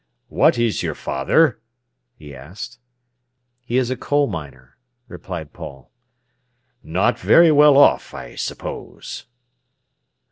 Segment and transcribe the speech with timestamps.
[0.29, 1.59] "What is your father?"
[2.15, 2.79] he asked.
[3.63, 4.75] "He is a coal miner,"
[5.07, 5.91] replied Paul.
[6.81, 9.27] "Not very well off, I suppose?"